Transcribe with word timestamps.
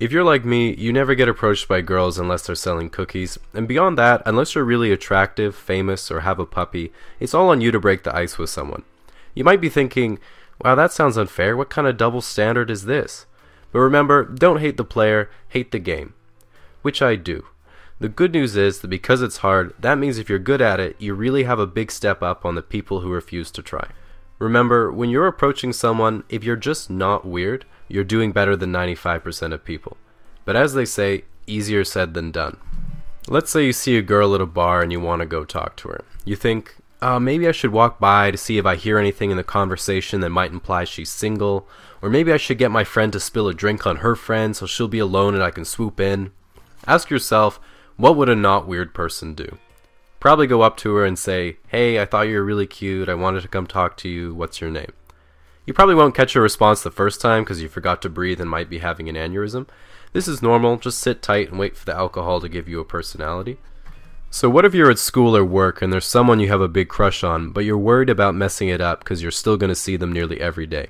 If 0.00 0.12
you're 0.12 0.24
like 0.24 0.46
me, 0.46 0.74
you 0.76 0.94
never 0.94 1.14
get 1.14 1.28
approached 1.28 1.68
by 1.68 1.82
girls 1.82 2.18
unless 2.18 2.46
they're 2.46 2.54
selling 2.54 2.88
cookies, 2.88 3.38
and 3.52 3.68
beyond 3.68 3.98
that, 3.98 4.22
unless 4.24 4.54
you're 4.54 4.64
really 4.64 4.90
attractive, 4.92 5.54
famous, 5.54 6.10
or 6.10 6.20
have 6.20 6.38
a 6.38 6.46
puppy, 6.46 6.90
it's 7.20 7.34
all 7.34 7.50
on 7.50 7.60
you 7.60 7.70
to 7.70 7.78
break 7.78 8.02
the 8.02 8.16
ice 8.16 8.38
with 8.38 8.48
someone. 8.48 8.82
You 9.34 9.44
might 9.44 9.60
be 9.60 9.68
thinking, 9.68 10.18
wow, 10.64 10.74
that 10.74 10.90
sounds 10.90 11.18
unfair. 11.18 11.54
What 11.54 11.68
kind 11.68 11.86
of 11.86 11.98
double 11.98 12.22
standard 12.22 12.70
is 12.70 12.86
this? 12.86 13.26
But 13.72 13.80
remember, 13.80 14.24
don't 14.24 14.60
hate 14.60 14.78
the 14.78 14.84
player, 14.84 15.28
hate 15.48 15.70
the 15.70 15.78
game. 15.78 16.14
Which 16.80 17.02
I 17.02 17.14
do. 17.16 17.44
The 17.98 18.08
good 18.08 18.32
news 18.32 18.56
is 18.56 18.80
that 18.80 18.88
because 18.88 19.20
it's 19.20 19.38
hard, 19.38 19.74
that 19.78 19.98
means 19.98 20.16
if 20.16 20.30
you're 20.30 20.38
good 20.38 20.62
at 20.62 20.80
it, 20.80 20.96
you 20.98 21.12
really 21.12 21.42
have 21.42 21.58
a 21.58 21.66
big 21.66 21.92
step 21.92 22.22
up 22.22 22.46
on 22.46 22.54
the 22.54 22.62
people 22.62 23.00
who 23.00 23.12
refuse 23.12 23.50
to 23.50 23.62
try. 23.62 23.88
Remember, 24.40 24.90
when 24.90 25.10
you're 25.10 25.26
approaching 25.26 25.72
someone, 25.72 26.24
if 26.30 26.42
you're 26.42 26.56
just 26.56 26.88
not 26.90 27.26
weird, 27.26 27.66
you're 27.88 28.04
doing 28.04 28.32
better 28.32 28.56
than 28.56 28.72
95% 28.72 29.52
of 29.52 29.64
people. 29.64 29.98
But 30.46 30.56
as 30.56 30.72
they 30.72 30.86
say, 30.86 31.24
easier 31.46 31.84
said 31.84 32.14
than 32.14 32.32
done. 32.32 32.56
Let's 33.28 33.50
say 33.50 33.66
you 33.66 33.74
see 33.74 33.98
a 33.98 34.02
girl 34.02 34.34
at 34.34 34.40
a 34.40 34.46
bar 34.46 34.80
and 34.82 34.90
you 34.90 34.98
want 34.98 35.20
to 35.20 35.26
go 35.26 35.44
talk 35.44 35.76
to 35.76 35.88
her. 35.88 36.04
You 36.24 36.36
think, 36.36 36.74
uh, 37.02 37.20
maybe 37.20 37.46
I 37.46 37.52
should 37.52 37.70
walk 37.70 38.00
by 38.00 38.30
to 38.30 38.38
see 38.38 38.56
if 38.56 38.64
I 38.64 38.76
hear 38.76 38.98
anything 38.98 39.30
in 39.30 39.36
the 39.36 39.44
conversation 39.44 40.20
that 40.20 40.30
might 40.30 40.52
imply 40.52 40.84
she's 40.84 41.10
single, 41.10 41.68
or 42.00 42.08
maybe 42.08 42.32
I 42.32 42.38
should 42.38 42.58
get 42.58 42.70
my 42.70 42.82
friend 42.82 43.12
to 43.12 43.20
spill 43.20 43.46
a 43.46 43.54
drink 43.54 43.86
on 43.86 43.96
her 43.96 44.16
friend 44.16 44.56
so 44.56 44.64
she'll 44.64 44.88
be 44.88 44.98
alone 44.98 45.34
and 45.34 45.42
I 45.42 45.50
can 45.50 45.66
swoop 45.66 46.00
in. 46.00 46.32
Ask 46.86 47.10
yourself, 47.10 47.60
what 47.98 48.16
would 48.16 48.30
a 48.30 48.34
not 48.34 48.66
weird 48.66 48.94
person 48.94 49.34
do? 49.34 49.58
Probably 50.20 50.46
go 50.46 50.60
up 50.60 50.76
to 50.78 50.94
her 50.94 51.04
and 51.04 51.18
say, 51.18 51.56
Hey, 51.68 52.00
I 52.00 52.04
thought 52.04 52.28
you 52.28 52.36
were 52.36 52.44
really 52.44 52.66
cute. 52.66 53.08
I 53.08 53.14
wanted 53.14 53.40
to 53.40 53.48
come 53.48 53.66
talk 53.66 53.96
to 53.98 54.08
you. 54.08 54.34
What's 54.34 54.60
your 54.60 54.70
name? 54.70 54.92
You 55.66 55.74
probably 55.74 55.94
won't 55.94 56.14
catch 56.14 56.36
a 56.36 56.40
response 56.40 56.82
the 56.82 56.90
first 56.90 57.20
time 57.20 57.42
because 57.42 57.62
you 57.62 57.68
forgot 57.68 58.02
to 58.02 58.08
breathe 58.08 58.40
and 58.40 58.50
might 58.50 58.68
be 58.68 58.78
having 58.78 59.08
an 59.08 59.16
aneurysm. 59.16 59.66
This 60.12 60.26
is 60.26 60.42
normal, 60.42 60.76
just 60.76 60.98
sit 60.98 61.22
tight 61.22 61.50
and 61.50 61.58
wait 61.58 61.76
for 61.76 61.84
the 61.84 61.94
alcohol 61.94 62.40
to 62.40 62.48
give 62.48 62.68
you 62.68 62.80
a 62.80 62.84
personality. 62.84 63.58
So, 64.30 64.48
what 64.50 64.64
if 64.64 64.74
you're 64.74 64.90
at 64.90 64.98
school 64.98 65.36
or 65.36 65.44
work 65.44 65.82
and 65.82 65.92
there's 65.92 66.06
someone 66.06 66.38
you 66.38 66.48
have 66.48 66.60
a 66.60 66.68
big 66.68 66.88
crush 66.88 67.24
on, 67.24 67.50
but 67.50 67.64
you're 67.64 67.78
worried 67.78 68.10
about 68.10 68.34
messing 68.34 68.68
it 68.68 68.80
up 68.80 69.00
because 69.00 69.22
you're 69.22 69.30
still 69.30 69.56
going 69.56 69.68
to 69.70 69.74
see 69.74 69.96
them 69.96 70.12
nearly 70.12 70.40
every 70.40 70.66
day? 70.66 70.88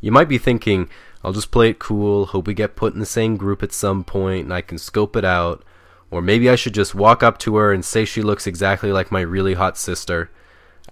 You 0.00 0.12
might 0.12 0.28
be 0.28 0.38
thinking, 0.38 0.88
I'll 1.22 1.32
just 1.32 1.50
play 1.50 1.70
it 1.70 1.78
cool, 1.78 2.26
hope 2.26 2.46
we 2.46 2.54
get 2.54 2.76
put 2.76 2.92
in 2.92 3.00
the 3.00 3.06
same 3.06 3.36
group 3.36 3.62
at 3.62 3.72
some 3.72 4.02
point 4.04 4.44
and 4.44 4.52
I 4.52 4.60
can 4.60 4.76
scope 4.76 5.16
it 5.16 5.24
out. 5.24 5.64
Or 6.12 6.20
maybe 6.20 6.50
I 6.50 6.56
should 6.56 6.74
just 6.74 6.94
walk 6.94 7.22
up 7.22 7.38
to 7.38 7.56
her 7.56 7.72
and 7.72 7.82
say 7.82 8.04
she 8.04 8.20
looks 8.20 8.46
exactly 8.46 8.92
like 8.92 9.10
my 9.10 9.22
really 9.22 9.54
hot 9.54 9.78
sister. 9.78 10.30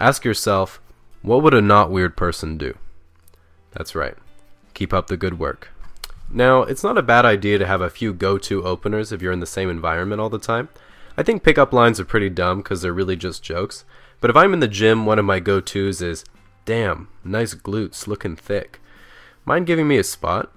Ask 0.01 0.25
yourself, 0.25 0.81
what 1.21 1.43
would 1.43 1.53
a 1.53 1.61
not 1.61 1.91
weird 1.91 2.17
person 2.17 2.57
do? 2.57 2.79
That's 3.73 3.95
right. 3.95 4.17
Keep 4.73 4.95
up 4.95 5.09
the 5.09 5.19
good 5.19 5.39
work. 5.39 5.69
Now, 6.31 6.63
it's 6.63 6.83
not 6.83 6.97
a 6.97 7.03
bad 7.03 7.27
idea 7.27 7.59
to 7.59 7.67
have 7.67 7.83
a 7.83 7.91
few 7.91 8.15
go 8.15 8.39
to 8.39 8.65
openers 8.65 9.13
if 9.13 9.21
you're 9.21 9.33
in 9.33 9.41
the 9.41 9.47
same 9.47 9.69
environment 9.69 10.23
all 10.23 10.31
the 10.31 10.39
time. 10.39 10.71
I 11.19 11.23
think 11.23 11.43
pickup 11.43 11.75
lines 11.75 12.01
are 12.01 12.07
pretty 12.07 12.31
dumb 12.31 12.63
because 12.63 12.81
they're 12.81 12.91
really 12.91 13.17
just 13.17 13.43
jokes. 13.43 13.85
But 14.23 14.31
if 14.31 14.37
I'm 14.37 14.55
in 14.55 14.61
the 14.61 14.69
gym, 14.69 15.05
one 15.05 15.19
of 15.19 15.27
my 15.27 15.39
go 15.39 15.61
tos 15.61 16.01
is, 16.01 16.25
Damn, 16.65 17.09
nice 17.23 17.55
glutes, 17.55 18.07
looking 18.07 18.37
thick. 18.37 18.81
Mind 19.45 19.67
giving 19.67 19.87
me 19.87 19.99
a 19.99 20.05
spot? 20.05 20.51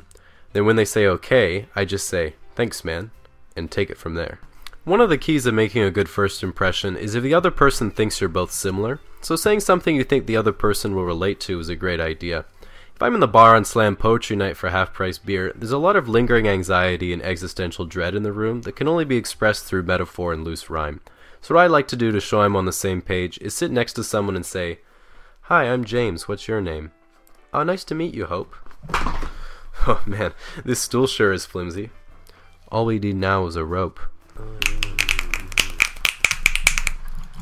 Then 0.53 0.65
when 0.65 0.77
they 0.77 0.85
say 0.85 1.05
okay, 1.05 1.67
I 1.75 1.83
just 1.83 2.07
say, 2.07 2.35
Thanks, 2.55 2.85
man, 2.85 3.11
and 3.57 3.69
take 3.69 3.89
it 3.89 3.97
from 3.97 4.13
there. 4.13 4.39
One 4.85 4.99
of 4.99 5.09
the 5.09 5.17
keys 5.17 5.45
of 5.45 5.53
making 5.53 5.81
a 5.81 5.91
good 5.91 6.09
first 6.09 6.43
impression 6.43 6.97
is 6.97 7.15
if 7.15 7.23
the 7.23 7.33
other 7.33 7.51
person 7.51 7.89
thinks 7.89 8.19
you're 8.19 8.27
both 8.27 8.51
similar. 8.51 8.99
So 9.21 9.37
saying 9.37 9.61
something 9.61 9.95
you 9.95 10.03
think 10.03 10.25
the 10.25 10.35
other 10.35 10.51
person 10.51 10.93
will 10.93 11.05
relate 11.05 11.39
to 11.41 11.57
is 11.57 11.69
a 11.69 11.75
great 11.77 12.01
idea. 12.01 12.43
If 12.93 13.01
I'm 13.01 13.13
in 13.13 13.21
the 13.21 13.27
bar 13.27 13.55
on 13.55 13.63
slam 13.63 13.95
poetry 13.95 14.35
night 14.35 14.57
for 14.57 14.71
half 14.71 14.91
price 14.91 15.17
beer, 15.17 15.53
there's 15.55 15.71
a 15.71 15.77
lot 15.77 15.95
of 15.95 16.09
lingering 16.09 16.49
anxiety 16.49 17.13
and 17.13 17.21
existential 17.21 17.85
dread 17.85 18.13
in 18.13 18.23
the 18.23 18.33
room 18.33 18.63
that 18.63 18.75
can 18.75 18.89
only 18.89 19.05
be 19.05 19.15
expressed 19.15 19.63
through 19.63 19.83
metaphor 19.83 20.33
and 20.33 20.43
loose 20.43 20.69
rhyme. 20.69 20.99
So, 21.39 21.55
what 21.55 21.61
I 21.61 21.67
like 21.67 21.87
to 21.87 21.95
do 21.95 22.11
to 22.11 22.19
show 22.19 22.41
I'm 22.41 22.57
on 22.57 22.65
the 22.65 22.73
same 22.73 23.01
page 23.01 23.37
is 23.37 23.53
sit 23.53 23.71
next 23.71 23.93
to 23.93 24.03
someone 24.03 24.35
and 24.35 24.45
say, 24.45 24.79
Hi, 25.43 25.63
I'm 25.63 25.85
James. 25.85 26.27
What's 26.27 26.49
your 26.49 26.59
name? 26.59 26.91
Oh, 27.53 27.63
nice 27.63 27.85
to 27.85 27.95
meet 27.95 28.13
you, 28.13 28.25
Hope. 28.25 28.53
Oh 29.87 30.03
man, 30.05 30.33
this 30.63 30.79
stool 30.79 31.07
sure 31.07 31.33
is 31.33 31.45
flimsy. 31.45 31.89
All 32.71 32.85
we 32.85 32.99
need 32.99 33.15
now 33.15 33.47
is 33.47 33.55
a 33.55 33.65
rope. 33.65 33.99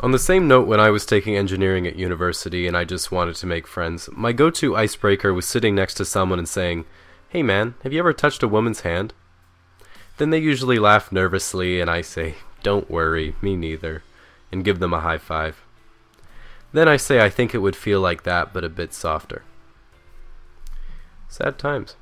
On 0.01 0.09
the 0.09 0.17
same 0.17 0.47
note, 0.47 0.65
when 0.65 0.79
I 0.79 0.89
was 0.89 1.05
taking 1.05 1.37
engineering 1.37 1.85
at 1.85 1.95
university 1.95 2.65
and 2.65 2.75
I 2.75 2.85
just 2.85 3.11
wanted 3.11 3.35
to 3.35 3.45
make 3.45 3.67
friends, 3.67 4.09
my 4.11 4.31
go 4.31 4.49
to 4.49 4.75
icebreaker 4.75 5.31
was 5.31 5.45
sitting 5.45 5.75
next 5.75 5.93
to 5.95 6.05
someone 6.05 6.39
and 6.39 6.49
saying, 6.49 6.85
Hey 7.29 7.43
man, 7.43 7.75
have 7.83 7.93
you 7.93 7.99
ever 7.99 8.11
touched 8.11 8.41
a 8.41 8.47
woman's 8.47 8.81
hand? 8.81 9.13
Then 10.17 10.31
they 10.31 10.39
usually 10.39 10.79
laugh 10.79 11.11
nervously 11.11 11.79
and 11.79 11.87
I 11.87 12.01
say, 12.01 12.37
Don't 12.63 12.89
worry, 12.89 13.35
me 13.43 13.55
neither, 13.55 14.01
and 14.51 14.65
give 14.65 14.79
them 14.79 14.91
a 14.91 15.01
high 15.01 15.19
five. 15.19 15.61
Then 16.73 16.87
I 16.87 16.97
say 16.97 17.21
I 17.21 17.29
think 17.29 17.53
it 17.53 17.59
would 17.59 17.75
feel 17.75 18.01
like 18.01 18.23
that, 18.23 18.53
but 18.53 18.63
a 18.63 18.69
bit 18.69 18.95
softer. 18.95 19.43
Sad 21.29 21.59
times. 21.59 21.95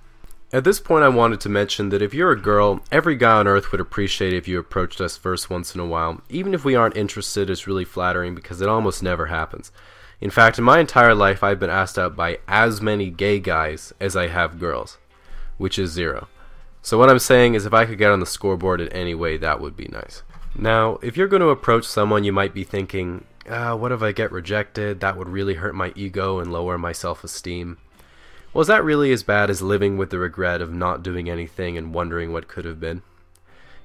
At 0.52 0.64
this 0.64 0.80
point, 0.80 1.04
I 1.04 1.10
wanted 1.10 1.40
to 1.42 1.50
mention 1.50 1.90
that 1.90 2.02
if 2.02 2.12
you're 2.12 2.32
a 2.32 2.40
girl, 2.40 2.82
every 2.92 3.16
guy 3.16 3.34
on 3.34 3.48
earth 3.48 3.72
would 3.72 3.80
appreciate 3.80 4.34
if 4.34 4.48
you 4.48 4.58
approached 4.58 5.00
us 5.00 5.16
first 5.16 5.52
once 5.52 5.76
in 5.76 5.82
a 5.82 5.86
while. 5.86 6.22
Even 6.28 6.56
if 6.56 6.66
we 6.66 6.74
aren't 6.74 6.98
interested, 6.98 7.52
it's 7.52 7.68
really 7.68 7.86
flattering 7.86 8.34
because 8.34 8.60
it 8.60 8.68
almost 8.68 9.04
never 9.04 9.28
happens. 9.28 9.72
In 10.20 10.32
fact, 10.32 10.58
in 10.58 10.64
my 10.64 10.80
entire 10.80 11.14
life, 11.14 11.44
I've 11.44 11.60
been 11.60 11.70
asked 11.70 12.00
out 12.00 12.16
by 12.16 12.40
as 12.48 12.82
many 12.82 13.12
gay 13.12 13.40
guys 13.40 13.94
as 14.00 14.16
I 14.16 14.28
have 14.28 14.60
girls, 14.60 14.98
which 15.60 15.78
is 15.78 15.92
zero. 15.92 16.28
So, 16.82 16.98
what 16.98 17.10
I'm 17.12 17.20
saying 17.20 17.54
is, 17.54 17.68
if 17.68 17.74
I 17.74 17.86
could 17.86 18.00
get 18.00 18.12
on 18.12 18.20
the 18.20 18.26
scoreboard 18.26 18.82
in 18.82 18.90
any 18.90 19.14
way, 19.14 19.38
that 19.38 19.62
would 19.62 19.78
be 19.78 19.88
nice. 19.88 20.24
Now, 20.56 20.98
if 21.04 21.16
you're 21.16 21.28
going 21.28 21.42
to 21.42 21.50
approach 21.50 21.86
someone, 21.86 22.24
you 22.24 22.34
might 22.34 22.56
be 22.56 22.64
thinking, 22.64 23.26
ah, 23.50 23.76
what 23.76 23.92
if 23.92 24.02
I 24.02 24.14
get 24.14 24.32
rejected? 24.32 25.00
That 25.00 25.16
would 25.16 25.30
really 25.30 25.56
hurt 25.56 25.76
my 25.76 25.94
ego 25.96 26.40
and 26.40 26.52
lower 26.52 26.78
my 26.80 26.92
self 26.92 27.24
esteem. 27.24 27.78
Was 28.52 28.68
that 28.68 28.84
really 28.84 29.12
as 29.12 29.22
bad 29.22 29.52
as 29.52 29.62
living 29.62 29.98
with 29.98 30.10
the 30.10 30.18
regret 30.18 30.60
of 30.60 30.74
not 30.74 31.04
doing 31.04 31.30
anything 31.30 31.78
and 31.78 31.94
wondering 31.94 32.34
what 32.34 32.48
could 32.48 32.66
have 32.66 32.80
been? 32.80 33.04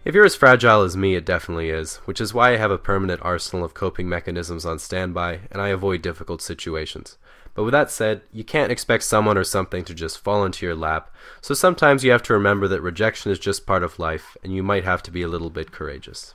If 0.07 0.15
you're 0.15 0.25
as 0.25 0.35
fragile 0.35 0.83
as 0.83 0.97
me, 0.97 1.15
it 1.15 1.27
definitely 1.27 1.69
is, 1.71 1.97
which 2.07 2.21
is 2.21 2.33
why 2.33 2.53
I 2.53 2.57
have 2.57 2.71
a 2.71 2.79
permanent 2.79 3.21
arsenal 3.23 3.65
of 3.65 3.75
coping 3.75 4.09
mechanisms 4.09 4.65
on 4.65 4.79
standby 4.79 5.41
and 5.51 5.61
I 5.61 5.69
avoid 5.69 6.01
difficult 6.01 6.41
situations. 6.41 7.19
But 7.55 7.65
with 7.65 7.73
that 7.73 7.91
said, 7.91 8.23
you 8.33 8.43
can't 8.43 8.73
expect 8.73 9.05
someone 9.05 9.39
or 9.39 9.45
something 9.45 9.85
to 9.85 9.95
just 9.95 10.19
fall 10.19 10.45
into 10.45 10.67
your 10.67 10.75
lap, 10.75 11.15
so 11.41 11.55
sometimes 11.55 12.03
you 12.03 12.11
have 12.11 12.23
to 12.25 12.33
remember 12.33 12.67
that 12.69 12.81
rejection 12.81 13.33
is 13.33 13.39
just 13.39 13.67
part 13.67 13.83
of 13.83 13.99
life 13.99 14.37
and 14.43 14.55
you 14.55 14.63
might 14.63 14.85
have 14.85 15.03
to 15.05 15.11
be 15.11 15.23
a 15.23 15.29
little 15.29 15.51
bit 15.51 15.73
courageous. 15.73 16.35